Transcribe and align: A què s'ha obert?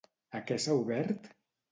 A 0.37 0.39
què 0.45 0.57
s'ha 0.63 0.77
obert? 0.79 1.29